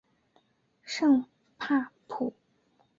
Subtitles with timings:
[0.81, 1.23] 圣
[1.59, 2.33] 帕普。